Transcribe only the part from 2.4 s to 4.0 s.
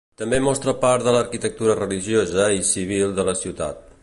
i civil de la ciutat.